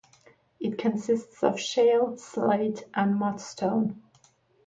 [0.59, 4.01] It consists of shale, slate, and mudstone.